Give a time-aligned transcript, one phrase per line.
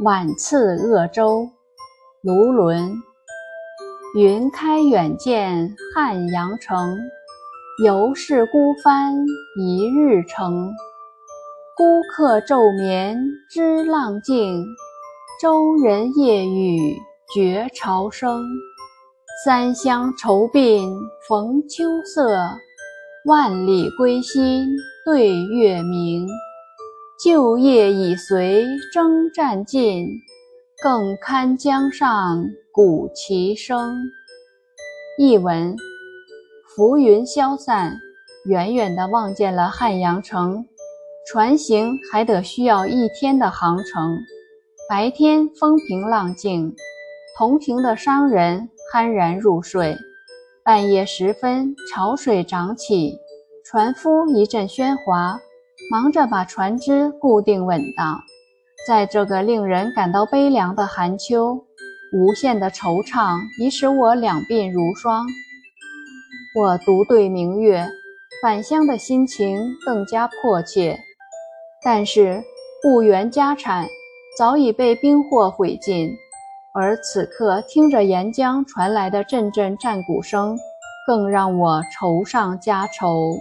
[0.00, 1.48] 晚次鄂州，
[2.20, 2.90] 卢纶。
[4.16, 6.96] 云开远见汉阳城，
[7.84, 9.14] 犹是孤帆
[9.56, 10.72] 一日程。
[11.76, 13.16] 孤客昼眠
[13.48, 14.66] 知浪静，
[15.40, 16.96] 舟人夜语
[17.32, 18.42] 觉潮生。
[19.44, 20.92] 三湘愁鬓
[21.28, 22.36] 逢秋色，
[23.26, 24.66] 万里归心
[25.04, 26.26] 对月明。
[27.22, 30.08] 旧业已随征战尽，
[30.82, 33.94] 更堪江上鼓旗声。
[35.16, 35.76] 译文：
[36.74, 37.96] 浮云消散，
[38.46, 40.66] 远远地望见了汉阳城。
[41.26, 44.18] 船行还得需要一天的航程。
[44.90, 46.74] 白天风平浪静，
[47.38, 49.96] 同行的商人酣然入睡。
[50.64, 53.16] 半夜时分，潮水涨起，
[53.64, 55.38] 船夫一阵喧哗，
[55.90, 58.20] 忙着把船只固定稳当。
[58.86, 61.64] 在这个令人感到悲凉的寒秋。
[62.16, 65.26] 无限的惆怅已使我两鬓如霜。
[66.54, 67.84] 我独对明月，
[68.40, 70.96] 返乡的心情更加迫切。
[71.82, 72.40] 但是
[72.80, 73.88] 故园家产
[74.38, 76.08] 早已被兵祸毁尽，
[76.72, 80.56] 而此刻听着沿江传来的阵阵战鼓声，
[81.08, 83.36] 更让我愁上加愁。